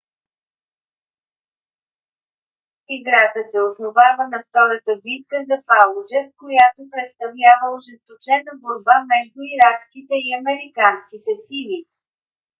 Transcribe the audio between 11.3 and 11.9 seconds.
сили